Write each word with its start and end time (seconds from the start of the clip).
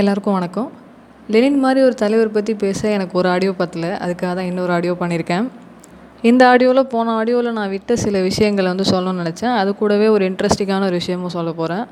எல்லாருக்கும் 0.00 0.36
வணக்கம். 0.36 0.68
லெனின் 1.32 1.58
மாதிரி 1.62 1.80
ஒரு 1.86 1.94
தலைவர் 2.02 2.30
பற்றி 2.34 2.52
பேச 2.62 2.80
எனக்கு 2.96 3.14
ஒரு 3.20 3.28
ஆடியோ 3.32 3.52
பத்தல. 3.58 3.86
அதுக்காக 4.04 4.30
தான் 4.36 4.46
இன்னொரு 4.50 4.72
ஆடியோ 4.76 4.92
பண்ணியிருக்கேன். 5.00 5.46
இந்த 6.28 6.42
ஆடியோவில் 6.50 6.88
போன 6.92 7.14
ஆடியோவில் 7.18 7.50
நான் 7.58 7.72
விட்ட 7.72 7.96
சில 8.02 8.20
விஷயங்களை 8.26 8.68
வந்து 8.72 8.86
சொல்லணும்னு 8.90 9.22
நினச்சேன். 9.22 9.54
அது 9.60 9.70
கூடவே 9.80 10.06
ஒரு 10.14 10.24
இன்ட்ரெஸ்டிங்கான 10.30 10.86
ஒரு 10.90 10.98
விஷயமும் 11.00 11.34
சொல்ல 11.34 11.50
போகிறேன் 11.58 11.84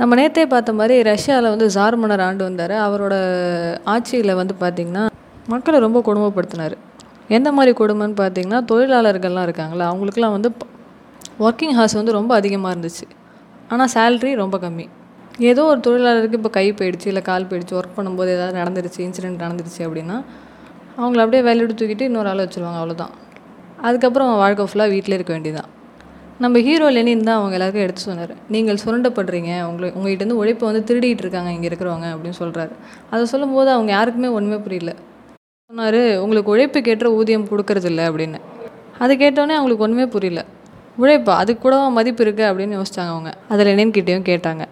நம்ம 0.00 0.18
நேற்றே 0.20 0.44
பார்த்த 0.52 0.74
மாதிரி 0.80 0.98
ரஷ்யாவில் 1.10 1.48
வந்து 1.54 1.66
ஜார் 1.76 1.96
மன்னர் 2.02 2.22
ஆண்டு 2.28 2.44
வந்தார். 2.48 2.74
அவரோட 2.86 3.16
ஆட்சியில் 3.94 4.34
வந்து 4.40 4.56
பார்த்திங்கன்னா 4.62 5.04
மக்களை 5.54 5.80
ரொம்ப 5.86 6.02
கொடுமைப்படுத்தினார். 6.10 6.76
எந்த 7.38 7.52
மாதிரி 7.58 7.74
கொடுமைன்னு 7.80 8.16
பார்த்தீங்கன்னா 8.22 8.60
தொழிலாளர்கள்லாம் 8.72 9.48
இருக்காங்களா 9.48 9.88
அவங்களுக்குலாம் 9.92 10.36
வந்து 10.36 10.52
ஒர்க்கிங் 11.46 11.74
ஹார்ஸ் 11.80 11.98
வந்து 12.00 12.16
ரொம்ப 12.20 12.34
அதிகமாக 12.42 12.74
இருந்துச்சு. 12.76 13.08
ஆனால் 13.72 13.92
சேல்ரி 13.96 14.32
ரொம்ப 14.44 14.58
கம்மி. 14.66 14.86
ஏதோ 15.38 15.62
ஒரு 15.64 15.80
தொழிலாளருக்கு 15.86 16.38
இப்போ 16.40 16.50
கை 16.50 16.66
போயிடுச்சு 16.72 17.06
இல்லை 17.06 17.22
கால் 17.22 17.48
போயிடுச்சு 17.50 17.74
ஒர்க் 17.78 17.96
பண்ணும்போது 17.96 18.30
ஏதாவது 18.36 18.58
நடந்துருச்சு 18.60 19.00
இன்சிடென்ட் 19.06 19.42
நடந்துருச்சு 19.44 19.82
அப்படின்னா 19.86 20.16
அவங்கள 21.00 21.20
அப்படியே 21.24 21.42
வேலையோடு 21.48 21.74
தூக்கிட்டு 21.80 22.06
இன்னொரு 22.10 22.28
ஆள் 22.28 22.44
வச்சுருவாங்க 22.44 22.78
அவ்வளோதான் 22.82 23.12
அதுக்கப்புறம் 23.86 24.26
அவங்க 24.28 24.40
வாழ்க்கை 24.44 24.64
ஃபுல்லாக 24.70 24.90
வீட்டில் 24.94 25.16
இருக்க 25.18 25.32
வேண்டியதான் 25.32 25.68
நம்ம 26.44 26.58
ஹீரோ 26.66 26.90
லெனின் 26.94 27.24
தான் 27.28 27.38
அவங்க 27.38 27.54
எல்லாருக்கும் 27.56 27.84
எடுத்து 27.84 28.02
சொன்னார். 28.08 28.32
நீங்கள் 28.54 28.78
சுரண்டப்படுறீங்க 28.82 29.52
உங்களை 29.68 29.88
உங்கள்கிட்ட 29.96 30.34
உழைப்பை 30.40 30.64
வந்து 30.68 30.82
திருடிட்டு 30.88 31.22
இருக்காங்க 31.24 31.50
இங்கே 31.54 31.68
இருக்கிறவங்க 31.70 32.08
அப்படின்னு 32.14 32.38
சொல்கிறாரு 32.42 32.74
அதை 33.10 33.22
சொல்லும்போது 33.32 33.70
அவங்க 33.70 33.90
யாருக்குமே 33.92 34.28
ஒன்றுமே 34.28 34.58
புரியல. 34.66 34.92
சொன்னார் 35.70 36.00
உங்களுக்கு 36.24 36.52
உழைப்புக்கேற்ற 36.54 37.10
ஊதியம் 37.10 37.48
கொடுக்கறதில்ல 37.50 38.02
அப்படின்னு. 38.10 38.38
அது 38.98 39.14
கேட்டோன்னே 39.14 39.56
அவங்களுக்கு 39.58 39.86
ஒன்றுமே 39.86 40.06
புரியல. 40.14 40.44
உழைப்பா 41.02 41.34
அதுக்கு 41.42 41.62
கூட 41.62 41.76
மதிப்பு 41.98 42.24
இருக்குது 42.24 42.48
அப்படின்னு 42.50 42.76
யோசிச்சாங்க 42.80 43.10
அவங்க. 43.16 43.32
அதில் 43.48 43.68
லெனின்கிட்டேயும் 43.70 44.28
கேட்டாங்க. 44.30 44.64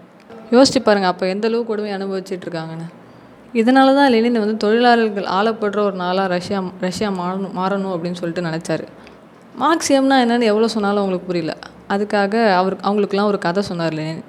யோசிச்சு 0.54 0.80
பாருங்கள் 0.86 1.12
அப்போ 1.12 1.24
எந்த 1.34 1.46
அளவு 1.48 1.62
கொடுமை 1.70 1.90
அனுபவிச்சுட்டு 1.96 2.46
இருக்காங்கன்னு. 2.46 2.86
இதனால 3.60 3.94
தான் 3.98 4.10
லெனின் 4.14 4.40
வந்து 4.42 4.56
தொழிலாளர்கள் 4.64 5.26
ஆளப்படுற 5.36 5.78
ஒரு 5.88 5.96
நாளாக 6.02 6.26
ரஷ்யா 6.34 6.58
ரஷ்யா 6.86 7.08
மாறணும் 7.20 7.54
மாறணும் 7.60 7.92
அப்படின்னு 7.94 8.18
சொல்லிட்டு 8.20 8.46
நினச்சாரு. 8.48 8.86
மார்க்சியம்னா 9.62 10.16
என்னென்னு 10.24 10.50
எவ்வளோ 10.52 10.68
சொன்னாலும் 10.76 11.02
அவங்களுக்கு 11.02 11.28
புரியல. 11.30 11.52
அதுக்காக 11.94 12.34
அவர் 12.60 12.74
அவங்களுக்குலாம் 12.86 13.30
ஒரு 13.32 13.38
கதை 13.46 13.62
சொன்னார் 13.70 13.96
லெனின் 13.98 14.24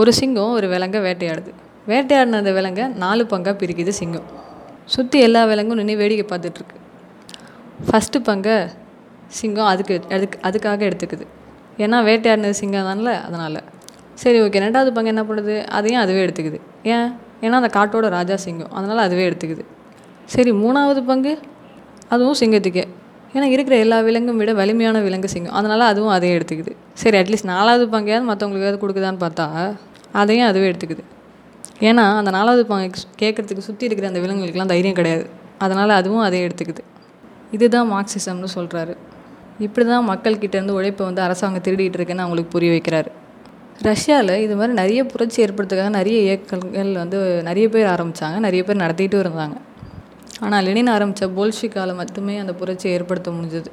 ஒரு 0.00 0.10
சிங்கம் 0.20 0.54
ஒரு 0.58 0.66
விலங்கை 0.74 1.00
வேட்டையாடுது. 1.08 1.50
வேட்டையாடின 1.90 2.38
அந்த 2.42 2.52
விலங்கை 2.58 2.84
நாலு 3.02 3.22
பங்காக 3.32 3.54
பிரிக்குது 3.62 3.92
சிங்கம். 4.00 4.28
சுற்றி 4.94 5.18
எல்லா 5.26 5.42
விலங்கும் 5.50 5.80
நின்று 5.80 6.00
வேடிக்கை 6.02 6.24
பார்த்துட்ருக்கு 6.30 6.78
ஃபஸ்ட்டு 7.88 8.18
பங்கை 8.28 8.56
சிங்கம் 9.38 9.70
அதுக்கு 9.72 9.94
அதுக்கு 10.16 10.38
அதுக்காக 10.48 10.82
எடுத்துக்குது. 10.88 11.26
ஏன்னா 11.84 11.98
வேட்டையாடினது 12.08 12.60
சிங்கம் 12.62 12.88
தானல 12.90 13.12
அதனால். 13.28 13.60
சரி 14.14 14.40
ஓகே 14.40 14.60
ரெண்டாவது 14.66 14.90
பங்கு 14.90 15.12
என்ன 15.14 15.22
பண்ணுது 15.22 15.66
அதையும் 15.66 16.00
அதுவே 16.00 16.26
எடுத்துக்குது. 16.26 16.60
ஏன்? 16.82 17.12
ஏன்னா 17.40 17.50
அந்த 17.50 17.70
காட்டோட 17.78 18.08
ராஜா 18.08 18.36
சிங்கம். 18.36 18.72
அதனால் 18.72 18.98
அதுவே 18.98 19.28
எடுத்துக்குது. 19.28 19.64
சரி 20.24 20.52
மூணாவது 20.52 21.00
பங்கு 21.00 21.38
அதுவும் 22.08 22.34
சிங்கத்துக்கே. 22.40 22.88
ஏன்னா 23.34 23.42
இருக்கிற 23.42 23.76
எல்லா 23.76 24.00
விலங்கும் 24.00 24.36
விட 24.36 24.52
வலிமையான 24.52 25.00
விலங்கு 25.00 25.28
சிங்கம். 25.28 25.54
அதனால் 25.54 25.80
அதுவும் 25.80 26.10
அதே 26.10 26.38
எடுத்துக்குது. 26.38 26.72
சரி 26.94 27.18
அட்லீஸ்ட் 27.18 27.44
நாலாவது 27.44 27.86
பங்கையாவது 27.86 28.28
மற்றவங்களுக்கு 28.30 28.68
ஏதாவது 28.68 28.80
கொடுக்குதான்னு 28.82 29.22
பார்த்தா 29.24 29.76
அதையும் 30.12 30.46
அதுவே 30.46 30.70
எடுத்துக்குது. 30.70 31.04
ஏன்னா 31.80 32.16
அந்த 32.16 32.30
நாலாவது 32.30 32.66
பங்கு 32.66 32.90
கேட்குறதுக்கு 33.18 33.58
சுற்றி 33.58 33.84
இருக்கிற 33.84 34.08
அந்த 34.08 34.20
விலங்குகளுக்கெலாம் 34.20 34.66
தைரியம் 34.66 34.94
கிடையாது. 34.94 35.26
அதனால் 35.58 35.90
அதுவும் 35.90 36.20
அதே 36.20 36.46
எடுத்துக்குது. 36.46 36.82
இதுதான் 37.50 37.92
மார்க்சிசம்னு 37.92 38.48
சொல்கிறாரு 38.54 38.96
இப்படி 39.58 39.86
தான் 39.86 40.08
மக்கள்கிட்டேருந்து 40.10 40.70
உழைப்பை 40.70 41.06
வந்து 41.06 41.22
அரசாங்கம் 41.22 41.62
திருடிட்டு 41.62 41.98
இருக்குன்னு 41.98 42.22
அவங்களுக்கு 42.22 42.50
புரிய 42.50 42.72
வைக்கிறாரு. 42.72 43.10
ரஷ்யாவில் 43.88 44.34
இது 44.44 44.54
மாதிரி 44.58 44.72
நிறைய 44.80 45.00
புரட்சி 45.12 45.38
ஏற்படுத்துக்காக 45.44 45.92
நிறைய 45.98 46.16
இயக்கங்கள் 46.26 46.90
வந்து 47.02 47.18
நிறைய 47.48 47.66
பேர் 47.74 47.86
ஆரம்பித்தாங்க 47.94 48.36
நிறைய 48.46 48.62
பேர் 48.66 48.82
நடத்திட்டு 48.82 49.16
இருந்தாங்க. 49.24 49.56
ஆனால் 50.44 50.64
லெனின் 50.66 50.90
ஆரம்பித்த 50.94 51.26
போல்ஷிக்கால் 51.36 51.92
மட்டுமே 52.00 52.34
அந்த 52.42 52.52
புரட்சியை 52.60 52.92
ஏற்படுத்த 52.96 53.30
முடிஞ்சது. 53.36 53.70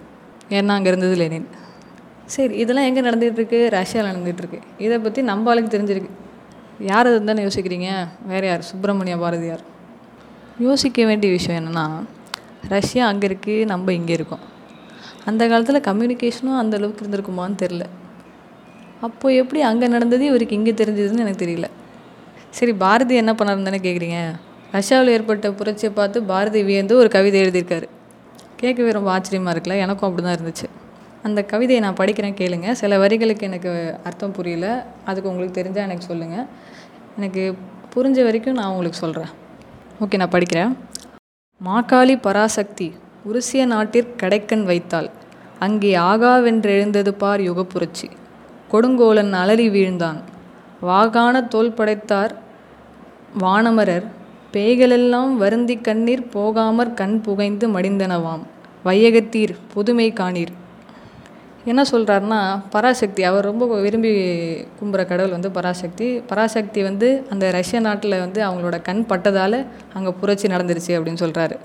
ஏன்னா 0.58 0.76
அங்கே 0.78 0.90
இருந்தது 0.92 1.16
லெனின். 1.22 1.48
சரி 2.36 2.56
இதெல்லாம் 2.64 2.88
எங்கே 2.90 3.02
நடந்துகிட்ருக்கு 3.08 3.60
ரஷ்யாவில் 3.78 4.10
நடந்துகிட்ருக்கு 4.12 4.60
இதை 4.86 4.98
பற்றி 5.06 5.22
நம்ம 5.32 5.50
ஆளுக்கு 5.52 5.74
தெரிஞ்சிருக்கு. 5.76 6.12
யார் 6.92 7.08
அது 7.12 7.24
தானே 7.30 7.44
யோசிக்கிறீங்க? 7.48 7.90
வேறு 8.32 8.48
யார்? 8.48 8.68
சுப்பிரமணிய 8.72 9.16
பாரதியார். 9.24 9.64
யோசிக்க 10.68 11.06
வேண்டிய 11.10 11.30
விஷயம் 11.38 11.60
என்னென்னா 11.62 11.88
ரஷ்யா 12.74 13.04
அங்கே 13.12 13.26
இருக்குது 13.30 13.66
நம்ம 13.72 13.94
இங்கே 14.00 14.14
இருக்கோம். 14.20 14.44
அந்த 15.30 15.44
காலத்தில் 15.52 15.86
கம்யூனிகேஷனும் 15.90 16.60
அந்தளவுக்கு 16.62 17.04
இருந்திருக்குமான்னு 17.04 17.58
தெரில 17.64 17.86
அப்போது 19.06 19.38
எப்படி 19.42 19.60
அங்கே 19.70 19.88
நடந்தது 19.96 20.24
இவருக்கு 20.32 20.58
இங்கே 20.60 20.74
தெரிஞ்சதுன்னு 20.82 21.24
எனக்கு 21.26 21.44
தெரியல. 21.46 21.68
சரி 22.58 22.74
பாரதி 22.84 23.16
என்ன 23.22 23.32
பண்ணாருன்னு 23.40 23.70
தானே 23.70 23.80
கேட்குறீங்க 23.86 24.20
ரஷ்யாவில் 24.76 25.14
ஏற்பட்ட 25.16 25.52
புரட்சியை 25.60 25.92
பார்த்து 26.00 26.18
பாரதி 26.32 26.60
வியந்து 26.70 26.94
ஒரு 27.02 27.10
கவிதை 27.16 27.38
எழுதியிருக்காரு. 27.44 27.88
கேட்கவே 28.62 28.92
ரொம்ப 28.98 29.10
ஆச்சரியமாக 29.16 29.54
இருக்குல்ல 29.56 29.76
எனக்கும் 29.86 30.08
அப்படி 30.08 30.24
தான் 30.26 30.38
இருந்துச்சு. 30.38 30.68
அந்த 31.28 31.40
கவிதையை 31.52 31.80
நான் 31.86 32.00
படிக்கிறேன் 32.02 32.36
கேளுங்க. 32.42 32.68
சில 32.82 32.98
வரிகளுக்கு 33.04 33.48
எனக்கு 33.50 33.72
அர்த்தம் 34.10 34.36
புரியல. 34.38 34.68
அதுக்கு 35.10 35.30
உங்களுக்கு 35.32 35.58
தெரிஞ்சால் 35.60 35.88
எனக்கு 35.88 36.10
சொல்லுங்கள் 36.12 36.46
எனக்கு 37.18 37.44
புரிஞ்ச 37.94 38.20
வரைக்கும் 38.28 38.58
நான் 38.60 38.72
உங்களுக்கு 38.74 39.00
சொல்கிறேன் 39.06 39.32
ஓகே 40.04 40.20
நான் 40.22 40.36
படிக்கிறேன். 40.36 40.72
மாக்காளி 41.62 42.16
பராசக்தி 42.28 42.88
உருசிய 43.30 43.64
நாட்டிற் 43.74 44.14
கடைக்கண் 44.22 44.66
வைத்தாள். 44.72 45.10
அங்கே 45.66 45.92
ஆகாவென்றெழுந்தது 46.12 47.12
பார் 47.24 47.42
யுகப்புரட்சி. 47.50 48.08
கொடுங்கோலன் 48.72 49.32
அலறி 49.32 49.70
வீழ்ந்தான். 49.70 50.20
வாகான 50.82 51.48
தோல் 51.48 51.72
படைத்தார் 51.72 52.34
வானமரர். 53.40 54.06
பேய்களெல்லாம் 54.54 55.34
வருந்தி 55.34 55.78
கண்ணீர் 55.78 56.30
போகாமற் 56.30 56.96
கண் 56.96 57.22
புகைந்து 57.22 57.68
மடிந்தனவாம். 57.68 58.44
வையகத்தீர் 58.86 59.56
புதுமை 59.74 60.14
காணீர். 60.14 60.54
என்ன 61.66 61.82
சொல்கிறாருன்னா 61.92 62.60
பராசக்தி 62.70 63.24
அவர் 63.24 63.46
ரொம்ப 63.46 63.80
விரும்பி 63.82 64.12
கும்புற 64.80 65.06
கடவுள் 65.06 65.32
வந்து 65.32 65.52
பராசக்தி. 65.52 66.20
பராசக்தி 66.20 66.84
வந்து 66.84 67.26
அந்த 67.30 67.52
ரஷ்ய 67.52 67.80
நாட்டில் 67.80 68.20
வந்து 68.20 68.44
அவங்களோட 68.48 68.82
கண் 68.82 69.06
பட்டதால் 69.06 69.66
அங்கே 69.94 70.12
புரட்சி 70.20 70.48
நடந்துருச்சு 70.48 70.88
அப்படின்னு 70.88 71.20
சொல்கிறாரு 71.20 71.58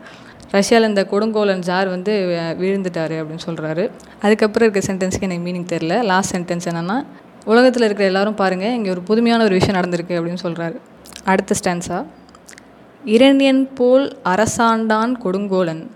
ரஷ்யாவில் 0.50 0.88
இந்த 0.88 1.06
கொடுங்கோலன் 1.10 1.58
ஜார் 1.58 1.88
வந்து 1.88 2.12
விழுந்துட்டார் 2.58 3.14
அப்படின்னு 3.20 3.44
சொல்கிறாரு 3.46 3.90
அதுக்கப்புறம் 4.22 4.70
இருக்க 4.70 4.92
சென்டென்ஸ்க்கு 4.92 5.22
எனக்கு 5.22 5.52
மீனிங் 5.52 5.70
தெரில 5.72 6.04
லாஸ்ட் 6.04 6.36
சென்டென்ஸ் 6.36 6.68
என்னென்னா 6.68 7.04
உலகத்தில் 7.44 7.82
இருக்கிற 7.82 8.08
எல்லாரும் 8.08 8.34
பாருங்கள் 8.34 8.72
இங்கே 8.72 8.90
ஒரு 8.90 9.02
புதுமையான 9.02 9.44
ஒரு 9.44 9.54
விஷயம் 9.54 9.80
நடந்திருக்கு 9.80 10.18
அப்படின்னு 10.18 10.42
சொல்கிறாரு 10.42 10.76
அடுத்த 11.24 11.54
ஸ்டான்ஸா 11.64 12.04
இரண்யன் 13.04 13.68
போல் 13.74 14.16
அரசாண்டான் 14.22 15.20
கொடுங்கோலன் 15.22 15.90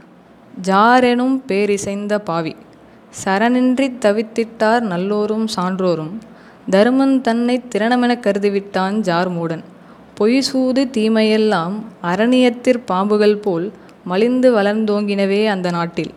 ஜாரெனும் 0.62 1.38
பேரிசைந்த 1.48 2.18
பாவி. 2.18 2.56
சரணின்றி 3.12 3.86
தவித்திட்டார் 4.04 4.84
நல்லோரும் 4.92 5.46
சான்றோரும். 5.56 6.14
தருமன் 6.74 7.16
தன்னை 7.26 7.56
திறனமென 7.72 8.12
கருதிவிட்டான் 8.26 8.96
ஜார் 9.08 9.30
மூடன் 9.36 9.64
பொய் 10.18 10.38
சூது 10.48 10.82
தீமையெல்லாம் 10.96 11.74
அரணியத்திற் 12.10 12.80
பாம்புகள் 12.90 13.36
போல் 13.44 13.66
மலிந்து 14.10 14.48
வளர்ந்தோங்கினவே 14.56 15.42
அந்த 15.54 15.68
நாட்டில். 15.76 16.12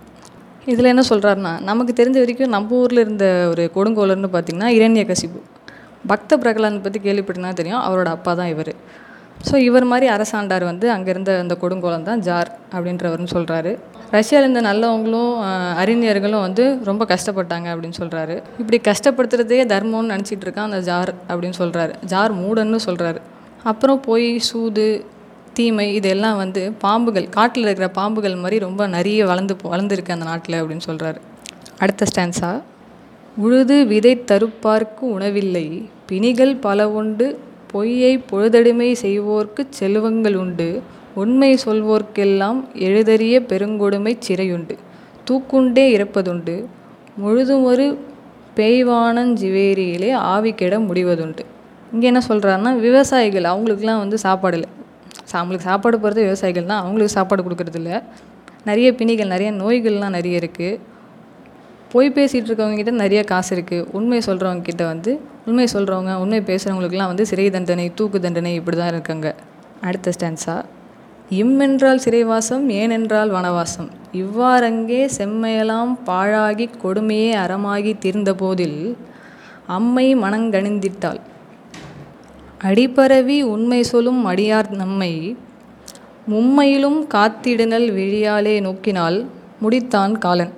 இதில் 0.72 0.92
என்ன 0.94 1.04
சொல்கிறாருன்னா 1.10 1.54
நமக்கு 1.70 1.94
தெரிஞ்ச 2.00 2.18
வரைக்கும் 2.24 2.54
நம்ம 2.56 2.76
ஊரில் 2.82 3.04
இருந்த 3.04 3.26
ஒரு 3.52 3.64
கொடுங்கோலர்னு 3.76 4.30
பார்த்திங்கன்னா 4.34 4.70
இரண்ய 4.78 5.04
கசிபு 5.12 5.40
பக்த 6.12 6.38
பிரகலான் 6.44 6.84
பற்றி 6.84 7.00
கேள்விப்பட்டினா 7.00 7.50
தெரியும் 7.54 7.84
அவரோட 7.88 8.10
அப்பா 8.18 8.32
தான் 8.34 8.52
இவர். 8.54 8.74
ஸோ 9.48 9.56
இவர் 9.68 9.86
மாதிரி 9.92 10.08
அரசாண்டார் 10.16 10.66
வந்து 10.72 10.88
அங்கே 10.96 11.10
இருந்த 11.14 11.32
அந்த 11.44 11.56
கொடுங்கோலம் 11.62 12.08
தான் 12.10 12.22
ஜார் 12.28 12.50
அப்படின்றவர்னு 12.74 13.34
சொல்கிறாரு 13.36 13.72
ரஷ்யாவில் 14.12 14.50
இருந்த 14.50 14.62
நல்லவங்களும் 14.70 15.34
அறிஞர்களும் 15.76 16.40
வந்து 16.40 16.80
ரொம்ப 16.84 17.06
கஷ்டப்பட்டாங்க 17.06 17.68
அப்படின்னு 17.74 18.00
சொல்கிறாரு 18.00 18.36
இப்படி 18.60 18.78
கஷ்டப்படுத்துறதே 18.88 19.60
தர்மம்னு 19.74 20.12
நினச்சிட்டு 20.14 20.46
இருக்கான் 20.46 20.70
அந்த 20.70 20.80
ஜார் 20.80 21.12
அப்படின்னு 21.30 21.58
சொல்கிறாரு 21.58 21.94
ஜார் 22.06 22.34
மூடன்னு 22.36 22.80
சொல்கிறாரு 22.86 23.22
அப்புறம் 23.64 24.02
போய் 24.02 24.40
சூது 24.40 25.06
தீமை 25.54 25.94
இதெல்லாம் 25.94 26.38
வந்து 26.38 26.74
பாம்புகள் 26.82 27.30
காட்டில் 27.30 27.64
இருக்கிற 27.64 27.88
பாம்புகள் 27.96 28.38
மாதிரி 28.38 28.60
ரொம்ப 28.60 28.88
நிறைய 28.88 29.26
வளர்ந்து 29.26 29.56
வளர்ந்துருக்கு 29.64 30.16
அந்த 30.18 30.26
நாட்டில் 30.26 30.62
அப்படின்னு 30.62 30.88
சொல்கிறாரு 30.88 31.20
அடுத்த 31.80 32.06
ஸ்டான்ஸா 32.12 32.52
உழுது 33.38 33.76
விதை 33.86 34.24
தருப்பார்க்கு 34.32 35.06
உணவில்லை. 35.16 35.68
பிணிகள் 36.06 36.56
பல 36.56 36.90
உண்டு. 36.90 37.40
பொய்யை 37.72 38.24
பொழுதடிமை 38.32 38.90
செய்வோர்க்கு 39.02 39.62
செல்வங்கள் 39.70 40.36
உண்டு. 40.36 40.70
உண்மை 41.16 41.60
சொல்வோர்க்கெல்லாம் 41.66 42.60
எழுதறிய 42.88 43.36
பெருங்கொடுமை 43.52 44.14
சிறையுண்டு. 44.28 44.76
தூக்குண்டே 45.28 45.86
இறப்பதுண்டு. 45.96 46.66
முழுதும் 47.18 47.64
ஒரு 47.64 47.86
பேய்வானஞ்சிவேரியிலே 48.58 50.12
ஆவி 50.12 50.52
கெட 50.62 50.80
முடிவதுண்டு. 50.80 51.44
இங்கே 51.94 52.08
என்ன 52.08 52.22
சொல்கிறாருன்னா 52.30 52.72
விவசாயிகள் 52.80 53.48
அவங்களுக்குலாம் 53.52 54.02
வந்து 54.04 54.18
சாப்பாடு 54.18 54.56
இல்லை. 54.58 54.70
அவங்களுக்கு 55.40 55.68
சாப்பாடு 55.70 55.98
போகிறது 55.98 56.22
விவசாயிகள் 56.28 56.70
தான். 56.72 56.82
அவங்களுக்கு 56.84 57.14
சாப்பாடு 57.18 57.42
கொடுக்கறது 57.48 57.80
இல்லை. 57.82 57.98
நிறைய 58.70 58.88
பிணிகள் 59.00 59.34
நிறைய 59.34 59.52
நோய்கள்லாம் 59.52 60.16
நிறைய 60.18 60.42
இருக்குது 60.42 60.80
பொய் 61.94 62.10
பேசிகிட்டு 62.18 62.50
இருக்கவங்ககிட்ட 62.50 62.92
நிறைய 63.04 63.22
காசு 63.32 63.52
இருக்குது 63.56 63.88
உண்மை 63.98 64.20
சொல்கிறவங்க 64.28 64.64
கிட்ட 64.68 64.84
வந்து 64.86 65.12
உண்மை 65.48 65.68
சொல்கிறவங்க 65.74 66.14
உண்மை 66.24 66.40
பேசுகிறவங்களுக்குலாம் 66.50 67.12
வந்து 67.12 67.26
சிறை 67.32 67.50
தண்டனை 67.50 67.88
தூக்கு 68.00 68.20
தண்டனை 68.20 68.54
இப்படி 68.60 68.78
தான் 68.78 68.94
இருக்காங்க. 68.94 69.36
அடுத்த 69.88 70.12
ஸ்டான்ஸாக 70.18 70.62
இம் 71.40 71.60
என்றால் 71.60 71.98
சிறைவாசம் 71.98 72.70
ஏனென்றால் 72.70 73.32
வனவாசம். 73.32 73.90
இவ்வாறங்கே 74.14 75.10
செம்மையெல்லாம் 75.18 75.92
பாழாகி 76.06 76.70
கொடுமையே 76.84 77.30
அறமாகி 77.34 77.98
தீர்ந்த 77.98 78.34
போதில் 78.34 78.98
அம்மை 79.68 80.16
மனங்கணிந்திட்டாள். 80.16 81.20
அடிபரவி 82.64 83.42
உண்மை 83.42 83.84
சொல்லும் 83.84 84.26
அடியார் 84.26 84.70
நம்மை 84.70 85.38
மும்மையிலும் 86.30 87.00
காத்திடுனல் 87.14 87.88
விழியாலே 88.00 88.62
நோக்கினால் 88.62 89.30
முடித்தான் 89.62 90.12
காலன். 90.12 90.54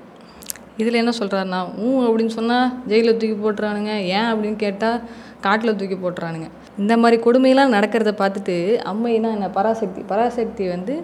இதில் 0.78 0.94
என்ன 0.94 1.12
சொல்கிறாருன்னா 1.20 1.62
ஊ 1.84 1.88
அப்படின்னு 2.06 2.36
சொன்னால் 2.40 2.74
ஜெயிலில் 2.88 3.18
தூக்கி 3.18 3.38
போட்டுறானுங்க. 3.38 3.94
ஏன்? 4.00 4.30
அப்படின்னு 4.32 4.56
கேட்டால் 4.56 5.02
காட்டில் 5.42 5.76
தூக்கி 5.76 5.96
போட்டுறானுங்க. 5.96 6.50
இந்த 6.78 6.98
மாதிரி 6.98 7.22
கொடுமையெல்லாம் 7.24 7.74
நடக்கிறத 7.76 8.12
பார்த்துட்டு 8.22 8.56
அம்மைனா 8.92 9.30
என்ன? 9.38 9.50
பராசக்தி. 9.50 10.02
பராசக்தி 10.02 10.68
வந்து 10.68 11.04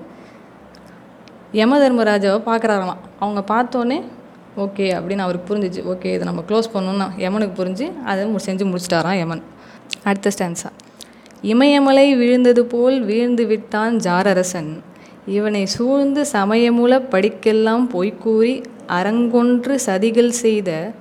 யம 1.52 1.78
தர்மராஜாவை 1.80 2.40
பார்க்குறாங்களாம் 2.50 3.04
அவங்க 3.20 3.42
பார்த்தோன்னே 3.54 4.00
ஓகே 4.58 4.86
அப்படின்னு 4.98 5.26
அவருக்கு 5.26 5.48
புரிஞ்சிச்சு. 5.50 5.82
ஓகே 5.92 6.10
இதை 6.16 6.24
நம்ம 6.30 6.44
க்ளோஸ் 6.48 6.70
பண்ணணும்னா 6.74 7.08
யமனுக்கு 7.18 7.56
புரிஞ்சு 7.62 7.86
அதை 8.04 8.26
செஞ்சு 8.26 8.66
முடிச்சிட்டாராம் 8.72 9.18
யமன். 9.18 9.44
அடுத்த 10.04 10.32
ஸ்டான்ஸா 10.38 10.70
இமயமலை 11.42 12.16
விழுந்தது 12.16 12.66
போல் 12.66 12.98
வீழ்ந்து 13.02 13.46
விட்டான் 13.46 13.96
ஜாரரசன். 13.96 14.72
இவனை 15.26 15.66
சூழ்ந்து 15.66 16.26
சமயமுல 16.34 16.94
படிக்கெல்லாம் 17.14 17.86
பொய்க்கூறி 17.94 18.64
அரங்கொன்று 18.88 19.78
சதிகள் 19.86 20.32
செய்த 20.44 20.92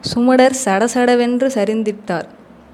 சுமடர் 0.00 0.56
சடசடவென்று 0.64 1.48
சரிந்திட்டார். 1.58 2.28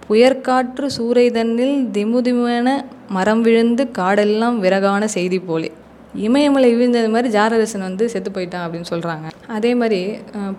புயற்காற்று 0.09 0.87
சூறைதன்னில் 0.97 1.75
திமுதிமென 1.95 2.69
மரம் 3.17 3.43
விழுந்து 3.47 3.83
காடெல்லாம் 3.99 4.57
விறகான 4.65 5.03
செய்தி 5.15 5.39
போலே. 5.49 5.69
இமயமலை 6.27 6.71
விழுந்தது 6.77 7.09
மாதிரி 7.15 7.29
ஜாரரசன் 7.35 7.85
வந்து 7.87 8.05
செத்து 8.13 8.31
போயிட்டான் 8.37 8.65
அப்படின்னு 8.67 8.89
சொல்கிறாங்க 8.93 9.27
அதே 9.57 9.73
மாதிரி 9.81 10.01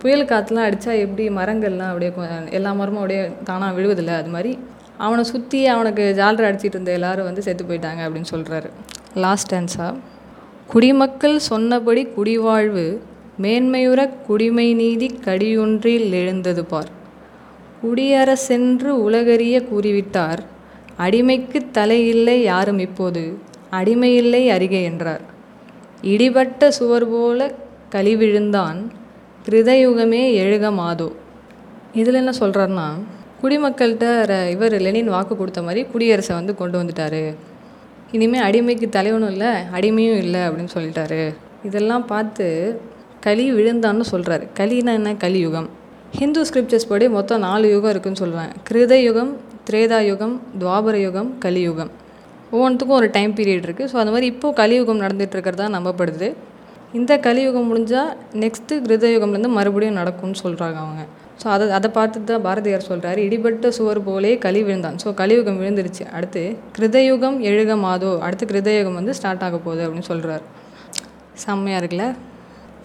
புயல் 0.01 0.29
காற்றுலாம் 0.31 0.67
அடித்தா 0.67 0.91
எப்படி 1.05 1.25
மரங்கள்லாம் 1.37 1.91
அப்படியே 1.93 2.11
எல்லா 2.57 2.73
மரமும் 2.81 3.01
அப்படியே 3.01 3.23
தானாக 3.47 3.73
விழுவதில்லை? 3.77 4.15
அது 4.21 4.29
மாதிரி 4.35 4.51
அவனை 5.05 5.23
சுற்றி 5.31 5.59
அவனுக்கு 5.73 6.05
ஜாலரை 6.19 6.47
அடிச்சிட்டு 6.49 6.77
இருந்த 6.77 6.93
எல்லாரும் 6.99 7.29
வந்து 7.29 7.45
செத்து 7.47 7.65
போயிட்டாங்க 7.71 8.03
அப்படின்னு 8.05 8.31
சொல்கிறாரு 8.35 8.69
லாஸ்ட் 9.25 9.51
டான்ஸாக 9.53 9.91
குடிமக்கள் 10.73 11.37
சொன்னபடி 11.49 12.03
குடிவாழ்வு 12.17 12.85
மேன்மையுற 13.43 13.99
குடிமை 14.27 14.69
நீதி 14.83 15.09
கடியொன்றில் 15.27 16.09
எழுந்தது 16.21 16.63
பார். 16.65 16.89
குடியரசென்று 17.83 18.87
உலகறிய 18.87 19.59
கூறிவிட்டார் 19.59 20.37
அடிமைக்கு 20.99 21.61
தலையில்லை 21.71 22.41
யாரும் 22.41 22.79
இப்போது 22.79 23.37
அடிமையில்லை 23.71 24.47
அருகே 24.47 24.83
என்றார். 24.83 25.21
இடிபட்ட 26.01 26.67
சுவர் 26.67 27.09
போல 27.09 27.53
கழிவிழுந்தான் 27.91 28.87
கிருதயுகமே 29.49 30.33
எழுக 30.33 30.71
மாதோ. 30.71 31.11
இதில் 31.93 32.13
என்ன 32.13 32.31
சொல்கிறாருன்னா 32.39 32.87
குடிமக்கள்கிட்ட 33.41 34.23
ர- 34.23 34.49
இவர் 34.49 34.81
லெனின் 34.81 35.07
வாக்கு 35.07 35.37
கொடுத்த 35.37 35.61
மாதிரி 35.61 35.85
குடியரசை 35.85 36.35
வந்து 36.35 36.55
கொண்டு 36.55 36.83
வந்துட்டாரு. 36.83 37.35
இனிமேல் 38.11 38.41
அடிமைக்கு 38.41 38.89
தலைவனும் 38.89 39.31
இல்லை 39.31 39.47
அடிமையும் 39.47 40.17
இல்லை 40.17 40.39
அப்படின்னு 40.39 40.67
சொல்லிட்டாரு. 40.73 41.35
இதெல்லாம் 41.63 42.05
பார்த்து 42.05 42.79
களி 43.19 43.53
விழுந்தான்னு 43.53 44.01
சொல்கிறாரு 44.11 44.47
களினா 44.59 44.93
என்ன? 44.93 45.15
கலியுகம். 45.15 45.78
ஹிந்து 46.17 46.41
ஸ்கிரிப்சர்ஸ் 46.47 46.87
படி 46.91 47.05
மொத்தம் 47.15 47.43
நாலு 47.45 47.65
யுகம் 47.71 47.91
இருக்குன்னு 47.93 48.19
சொல்லுவேன் 48.21 48.53
கிருத 48.67 48.93
யுகம் 49.07 49.31
திரேதா 49.67 49.97
யுகம் 50.07 50.33
துவாபர 50.61 50.95
யுகம் 51.03 51.27
கலியுகம். 51.43 51.91
ஒவ்வொன்றுத்துக்கும் 52.53 52.97
ஒரு 52.99 53.07
டைம் 53.17 53.33
பீரியட் 53.39 53.65
இருக்குது 53.67 53.89
ஸோ 53.91 53.97
அந்த 54.01 54.11
மாதிரி 54.13 54.27
இப்போது 54.33 54.55
கலியுகம் 54.59 55.01
நடந்துகிட்ருக்கறதா 55.03 55.67
நம்பப்படுது. 55.75 56.27
இந்த 56.99 57.11
கலியுகம் 57.27 57.67
முடிஞ்சால் 57.71 58.09
நெக்ஸ்ட்டு 58.43 58.79
கிருதயுகம்லேருந்து 58.85 59.51
மறுபடியும் 59.57 59.99
நடக்கும்னு 60.01 60.39
சொல்கிறாங்க 60.43 60.79
அவங்க. 60.85 61.03
ஸோ 61.41 61.47
அதை 61.55 61.67
அதை 61.77 61.91
பார்த்து 61.97 62.23
தான் 62.31 62.45
பாரதியார் 62.47 62.87
சொல்கிறாரு 62.89 63.19
இடிபட்ட 63.27 63.71
சுவர் 63.77 64.01
போலே 64.07 64.31
கலி 64.45 64.63
விழுந்தான். 64.67 64.97
ஸோ 65.03 65.13
கலியுகம் 65.21 65.59
விழுந்துருச்சு. 65.61 66.05
அடுத்து 66.17 66.43
கிருதயுகம் 66.77 67.37
எழுக 67.51 67.77
மாதோ? 67.85 68.13
அடுத்து 68.27 68.47
கிருதயுகம் 68.53 68.97
வந்து 69.01 69.15
ஸ்டார்ட் 69.19 69.45
ஆக 69.49 69.59
போகுது 69.67 69.83
அப்படின்னு 69.87 70.09
சொல்கிறார் 70.11 70.43
செம்மையாக 71.45 71.81
இருக்குல்ல? 71.83 72.07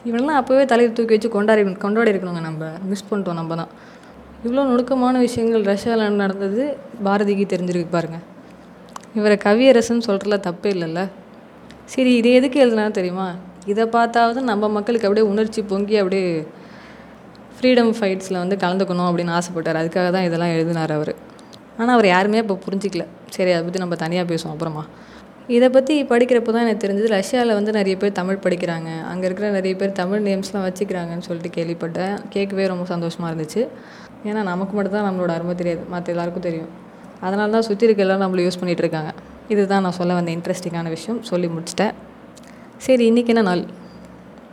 இவனெல்லாம் 0.09 0.39
அப்போவே 0.41 0.65
தலையில் 0.73 0.97
தூக்கி 0.97 1.15
வச்சு 1.17 1.29
கொண்டாடி 1.37 1.63
கொண்டாடி 1.85 2.11
இருக்கணுங்க 2.13 2.43
நம்ம. 2.49 2.65
மிஸ் 2.91 3.09
பண்ணிட்டோம் 3.11 3.39
நம்ம 3.41 3.55
தான். 3.61 3.71
இவ்வளோ 4.45 4.65
நுணுக்கமான 4.71 5.19
விஷயங்கள் 5.27 5.63
ரஷ்யாவில் 5.73 6.21
நடந்தது 6.23 6.65
பாரதிக்கு 7.07 7.45
தெரிஞ்சிருக்கு 7.53 7.91
பாருங்க. 7.97 8.19
இவரை 9.19 9.37
கவியரசன் 9.47 10.05
சொல்கிறதுல 10.09 10.39
தப்பே 10.49 10.71
இல்லைல்ல. 10.75 11.03
சரி 11.93 12.11
இது 12.21 12.31
எதுக்கு 12.39 12.59
எழுதுனா 12.65 12.85
தெரியுமா? 12.99 13.29
இதை 13.73 13.85
பார்த்தாவது 13.97 14.41
நம்ம 14.51 14.69
மக்களுக்கு 14.69 15.07
அப்படியே 15.09 15.27
உணர்ச்சி 15.33 15.61
பொங்கி 15.63 15.97
அப்படியே 15.97 16.27
ஃப்ரீடம் 17.57 17.93
ஃபைட்ஸில் 17.99 18.43
வந்து 18.43 18.57
கலந்துக்கணும் 18.65 19.09
அப்படின்னு 19.11 19.35
ஆசைப்பட்டார். 19.39 19.81
அதுக்காக 19.83 20.09
தான் 20.17 20.27
இதெல்லாம் 20.29 20.53
எழுதினார் 20.57 20.93
அவர். 20.99 21.13
ஆனால் 21.79 21.95
அவர் 21.97 22.07
யாருமே 22.07 22.39
இப்போ 22.45 22.57
புரிஞ்சிக்கல. 22.67 23.05
சரி 23.37 23.51
அதை 23.53 23.63
பற்றி 23.65 23.81
நம்ம 23.85 23.97
தனியாக 24.05 24.27
பேசுவோம் 24.33 24.55
அப்புறமா. 24.55 24.85
இதை 25.49 25.69
பற்றி 25.69 25.95
படிக்கிறப்போ 26.11 26.51
தான் 26.55 26.63
எனக்கு 26.67 26.83
தெரிஞ்சது 26.85 27.09
ரஷ்யாவில் 27.15 27.55
வந்து 27.57 27.73
நிறைய 27.77 27.97
பேர் 27.97 28.15
தமிழ் 28.19 28.39
படிக்கிறாங்க. 28.45 28.91
அங்கே 29.11 29.25
இருக்கிற 29.29 29.51
நிறைய 29.51 29.77
பேர் 29.81 29.93
தமிழ் 29.93 30.23
நேம்ஸ்லாம் 30.29 30.65
வச்சுக்கிறாங்கன்னு 30.67 31.27
சொல்லிட்டு 31.27 31.51
கேள்விப்பட்டேன். 31.57 32.15
கேட்கவே 32.35 32.67
ரொம்ப 32.67 32.85
சந்தோஷமாக 32.85 33.31
இருந்துச்சு. 33.33 33.63
ஏன்னா 34.29 34.43
நமக்கு 34.43 34.75
மட்டும் 34.77 34.97
தான் 34.97 35.07
நம்மளோட 35.09 35.33
அருமை 35.37 35.55
தெரியாது. 35.55 35.83
மற்ற 35.89 36.13
எல்லாருக்கும் 36.13 36.47
தெரியும். 36.49 36.71
அதனால 37.21 37.51
தான் 37.51 37.67
சுற்றி 37.69 37.87
இருக்க 37.87 38.03
எல்லாம் 38.07 38.23
நம்மள 38.25 38.43
யூஸ் 38.47 38.61
பண்ணிகிட்டு 38.61 38.85
இருக்காங்க. 38.87 39.13
இதுதான் 39.49 39.83
நான் 39.87 39.99
சொல்ல 40.01 40.15
வந்த 40.15 40.31
இன்ட்ரெஸ்டிங்கான 40.37 40.89
விஷயம். 40.89 41.23
சொல்லி 41.23 41.47
முடிச்சிட்டேன். 41.47 41.95
சரி 42.77 43.13
இன்றைக்கி 43.13 43.27
என்ன 43.27 43.43
நாள்? 43.43 43.65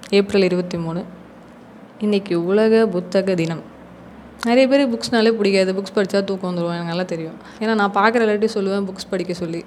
ஏப்ரல் 0.10 0.44
இருபத்தி 0.44 0.78
மூணு. 0.78 1.04
இன்றைக்கி 2.00 2.34
உலக 2.34 2.88
புத்தக 2.88 3.36
தினம். 3.36 3.64
நிறைய 4.46 4.68
பேர் 4.68 4.90
புக்ஸ்னாலே 4.94 5.32
பிடிக்காது. 5.40 5.74
புக்ஸ் 5.78 5.96
படித்தா 5.96 6.24
தூக்கம் 6.24 6.50
வந்துடுவோம் 6.52 6.76
எனக்கு 6.78 6.94
நல்லா 6.94 7.04
தெரியும். 7.04 7.38
ஏன்னா 7.60 7.74
நான் 7.74 7.98
பார்க்குற 8.00 8.26
எல்லாத்தையும் 8.28 8.58
சொல்லுவேன் 8.58 8.88
புக்ஸ் 8.90 9.10
படிக்க 9.10 9.34
சொல்லி. 9.34 9.64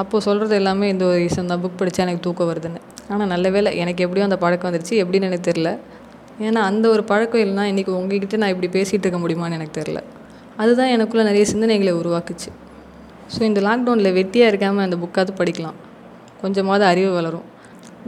அப்போது 0.00 0.24
சொல்கிறது 0.26 0.54
எல்லாமே 0.60 0.86
இந்த 0.92 1.04
ஒரு 1.10 1.18
ரீசன் 1.24 1.50
தான். 1.50 1.60
புக் 1.64 1.78
படித்தா 1.80 2.04
எனக்கு 2.06 2.22
தூக்கம் 2.26 2.48
வருதுன்னு. 2.50 2.80
ஆனால் 3.12 3.30
நல்ல 3.34 3.46
வேலை 3.56 3.70
எனக்கு 3.82 4.04
எப்படியும் 4.04 4.28
அந்த 4.28 4.38
பழக்கம் 4.44 4.68
வந்துருச்சு. 4.68 4.96
எப்படின்னு 5.02 5.28
எனக்கு 5.30 5.46
தெரில 5.50 5.70
ஏன்னா 6.46 6.60
அந்த 6.70 6.84
ஒரு 6.94 7.02
பழக்கம் 7.10 7.42
இல்லைனா 7.44 7.64
இன்றைக்கி 7.72 7.92
உங்ககிட்ட 7.98 8.36
நான் 8.42 8.52
இப்படி 8.54 8.68
பேசிகிட்டு 8.76 9.04
இருக்க 9.06 9.18
முடியுமான்னு 9.24 9.56
எனக்கு 9.58 9.74
தெரில 9.80 9.98
அதுதான் 10.62 10.92
எனக்குள்ளே 10.94 11.24
நிறைய 11.28 11.44
சிந்தனைகளை 11.52 11.92
உருவாக்குச்சு. 12.00 12.50
ஸோ 13.34 13.40
இந்த 13.48 13.60
லாக்டவுனில் 13.66 14.16
வெட்டியாக 14.18 14.50
இருக்காமல் 14.52 14.84
அந்த 14.86 14.96
புக்காவது 15.02 15.32
படிக்கலாம். 15.40 15.76
கொஞ்சமாவது 16.42 16.84
அறிவு 16.92 17.10
வளரும். 17.18 17.46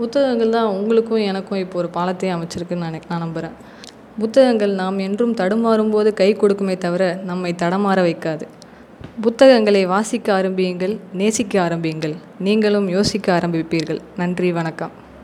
புத்தகங்கள் 0.00 0.54
தான் 0.56 0.70
உங்களுக்கும் 0.78 1.22
எனக்கும் 1.30 1.60
இப்போ 1.64 1.76
ஒரு 1.82 1.88
பாலத்தையே 1.96 2.32
அமைச்சிருக்குன்னு 2.36 2.84
நான் 2.86 3.06
நான் 3.12 3.24
நம்புகிறேன் 3.24 3.54
புத்தகங்கள் 4.22 4.72
நாம் 4.80 4.98
என்றும் 5.06 5.34
தடுமாறும் 5.40 5.92
போது 5.94 6.10
கை 6.20 6.28
கொடுக்குமே 6.42 6.74
தவிர 6.84 7.02
நம்மை 7.30 7.50
தடமாற 7.62 7.98
வைக்காது. 8.08 8.44
புத்தகங்களை 9.20 9.86
வாசிக்க 9.86 10.34
ஆரம்பியுங்கள் 10.34 10.96
நேசிக்க 11.12 11.62
ஆரம்பியுங்கள். 11.62 12.14
நீங்களும் 12.38 12.88
யோசிக்க 12.88 13.38
ஆரம்பிப்பீர்கள். 13.38 13.98
நன்றி 14.16 14.52
வணக்கம். 14.52 14.90